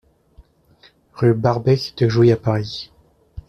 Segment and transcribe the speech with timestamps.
[1.13, 2.89] Rue Barbet de Jouy à Paris